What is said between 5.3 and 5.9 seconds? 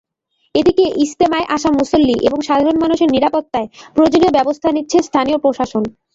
প্রশাসন।